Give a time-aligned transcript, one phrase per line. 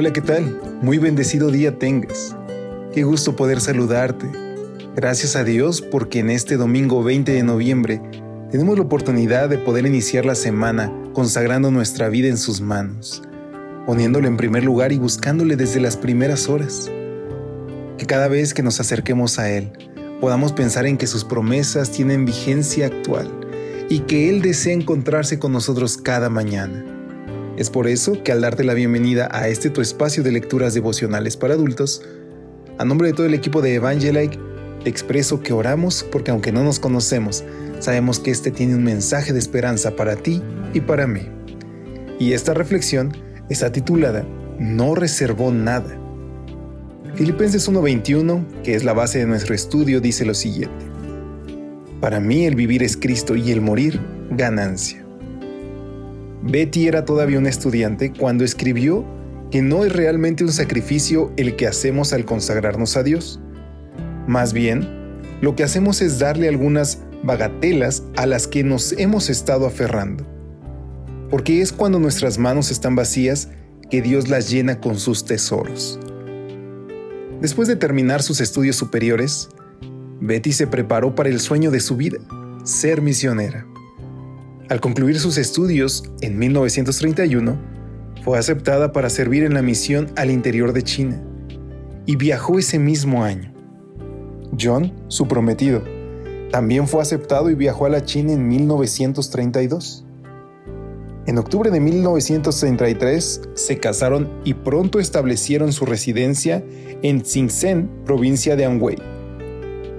[0.00, 0.58] Hola, ¿qué tal?
[0.80, 2.34] Muy bendecido día tengas.
[2.94, 4.30] Qué gusto poder saludarte.
[4.96, 8.00] Gracias a Dios porque en este domingo 20 de noviembre
[8.50, 13.22] tenemos la oportunidad de poder iniciar la semana consagrando nuestra vida en sus manos,
[13.84, 16.90] poniéndolo en primer lugar y buscándole desde las primeras horas.
[17.98, 19.70] Que cada vez que nos acerquemos a Él,
[20.18, 23.30] podamos pensar en que sus promesas tienen vigencia actual
[23.90, 26.99] y que Él desea encontrarse con nosotros cada mañana
[27.60, 31.36] es por eso que al darte la bienvenida a este tu espacio de lecturas devocionales
[31.36, 32.00] para adultos,
[32.78, 34.38] a nombre de todo el equipo de Evangelike,
[34.82, 37.44] te expreso que oramos porque aunque no nos conocemos,
[37.78, 41.28] sabemos que este tiene un mensaje de esperanza para ti y para mí.
[42.18, 43.12] Y esta reflexión
[43.50, 44.24] está titulada
[44.58, 46.00] No reservó nada.
[47.14, 50.86] Filipenses 1:21, que es la base de nuestro estudio, dice lo siguiente.
[52.00, 54.99] Para mí el vivir es Cristo y el morir ganancia.
[56.42, 59.04] Betty era todavía una estudiante cuando escribió
[59.50, 63.40] que no es realmente un sacrificio el que hacemos al consagrarnos a Dios.
[64.26, 64.88] Más bien,
[65.40, 70.26] lo que hacemos es darle algunas bagatelas a las que nos hemos estado aferrando.
[71.28, 73.48] Porque es cuando nuestras manos están vacías
[73.90, 75.98] que Dios las llena con sus tesoros.
[77.40, 79.48] Después de terminar sus estudios superiores,
[80.20, 82.18] Betty se preparó para el sueño de su vida,
[82.64, 83.66] ser misionera.
[84.70, 87.58] Al concluir sus estudios en 1931,
[88.22, 91.20] fue aceptada para servir en la misión al interior de China
[92.06, 93.52] y viajó ese mismo año.
[94.56, 95.82] John, su prometido,
[96.52, 100.06] también fue aceptado y viajó a la China en 1932.
[101.26, 106.64] En octubre de 1933 se casaron y pronto establecieron su residencia
[107.02, 108.98] en Xinzhen, provincia de Anhui.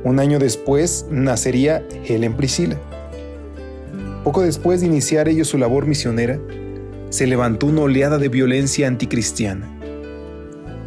[0.05, 2.79] Un año después nacería Helen Priscilla.
[4.23, 6.39] Poco después de iniciar ellos su labor misionera,
[7.09, 9.67] se levantó una oleada de violencia anticristiana.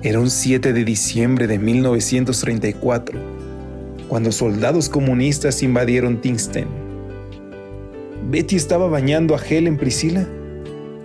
[0.02, 3.18] Era un 7 de diciembre de 1934,
[4.08, 6.66] cuando soldados comunistas invadieron Tingston.
[8.30, 10.28] Betty estaba bañando a Helen Priscilla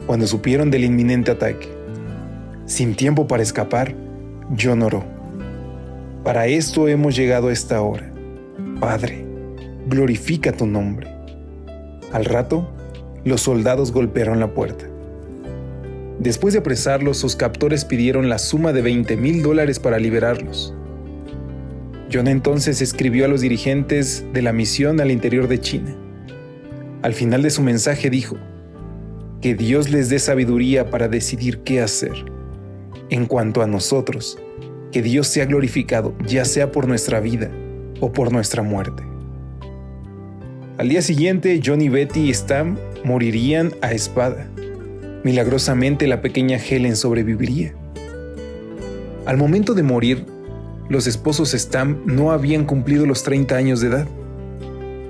[0.06, 1.68] cuando supieron del inminente ataque.
[2.66, 3.95] Sin tiempo para escapar,
[4.59, 5.03] John oró.
[6.23, 8.12] Para esto hemos llegado a esta hora.
[8.79, 9.25] Padre,
[9.88, 11.19] glorifica tu nombre.
[12.11, 12.69] Al rato,
[13.23, 14.85] los soldados golpearon la puerta.
[16.19, 20.73] Después de apresarlos, sus captores pidieron la suma de 20 mil dólares para liberarlos.
[22.11, 25.95] John entonces escribió a los dirigentes de la misión al interior de China.
[27.01, 28.35] Al final de su mensaje dijo,
[29.41, 32.25] que Dios les dé sabiduría para decidir qué hacer.
[33.09, 34.37] En cuanto a nosotros,
[34.91, 37.49] que Dios sea glorificado, ya sea por nuestra vida
[38.01, 39.03] o por nuestra muerte.
[40.79, 44.47] Al día siguiente, John y Betty y Stam morirían a espada.
[45.25, 47.73] Milagrosamente, la pequeña Helen sobreviviría.
[49.25, 50.25] Al momento de morir,
[50.88, 54.07] los esposos Stam no habían cumplido los 30 años de edad.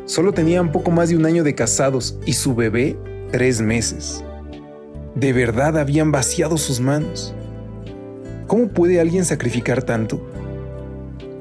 [0.05, 2.97] Solo tenían poco más de un año de casados y su bebé
[3.31, 4.23] tres meses.
[5.13, 7.35] De verdad habían vaciado sus manos.
[8.47, 10.19] ¿Cómo puede alguien sacrificar tanto?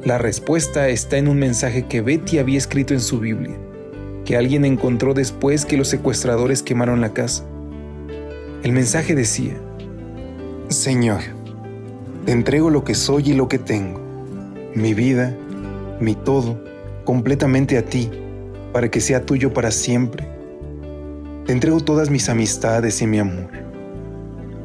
[0.05, 3.57] La respuesta está en un mensaje que Betty había escrito en su Biblia
[4.29, 7.45] que alguien encontró después que los secuestradores quemaron la casa.
[8.63, 9.55] El mensaje decía,
[10.69, 11.21] Señor,
[12.27, 13.99] te entrego lo que soy y lo que tengo,
[14.75, 15.35] mi vida,
[15.99, 16.63] mi todo,
[17.05, 18.11] completamente a ti,
[18.75, 20.29] para que sea tuyo para siempre.
[21.47, 23.49] Te entrego todas mis amistades y mi amor.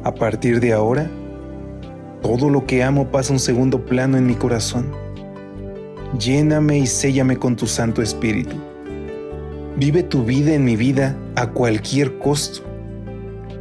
[0.02, 1.10] A partir de ahora,
[2.20, 4.92] todo lo que amo pasa un segundo plano en mi corazón.
[6.18, 8.56] Lléname y séllame con tu Santo Espíritu
[9.76, 12.62] Vive tu vida en mi vida a cualquier costo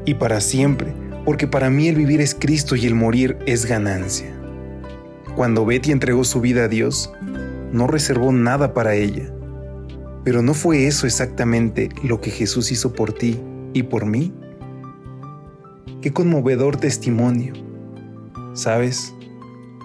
[0.05, 0.93] y para siempre,
[1.25, 4.31] porque para mí el vivir es Cristo y el morir es ganancia.
[5.35, 7.11] Cuando Betty entregó su vida a Dios,
[7.71, 9.33] no reservó nada para ella.
[10.23, 13.39] Pero ¿no fue eso exactamente lo que Jesús hizo por ti
[13.73, 14.31] y por mí?
[16.01, 17.53] Qué conmovedor testimonio.
[18.53, 19.15] ¿Sabes?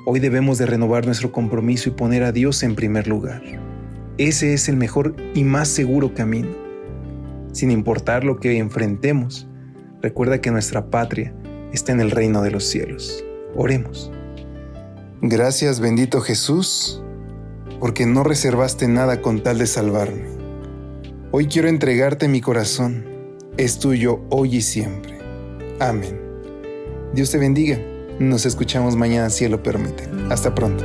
[0.04, 3.67] Hoy debemos de renovar nuestro compromiso y poner a Dios en primer lugar.
[4.18, 6.48] Ese es el mejor y más seguro camino.
[7.52, 9.48] sin importar lo que enfrentemos.
[10.00, 11.34] Recuerda que nuestra patria
[11.72, 13.24] está en el reino de los cielos.
[13.56, 14.12] Oremos.
[15.22, 17.02] Gracias bendito Jesús,
[17.80, 20.26] porque no reservaste nada con tal de salvarme.
[21.32, 23.04] Hoy quiero entregarte mi corazón.
[23.56, 25.18] Es tuyo hoy y siempre.
[25.80, 26.20] Amén.
[27.12, 27.80] Dios te bendiga.
[28.20, 30.04] Nos escuchamos mañana si lo permite.
[30.30, 30.84] Hasta pronto.